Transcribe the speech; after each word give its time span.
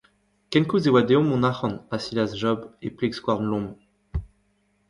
Kenkoulz 0.51 0.85
eo 0.87 1.01
deomp 1.07 1.27
mont 1.29 1.47
ac’hann, 1.49 1.75
a 1.95 1.97
silas 2.03 2.31
Job 2.41 2.59
e 2.85 2.87
pleg 2.97 3.11
skouarn 3.15 3.45
Lom. 3.51 3.65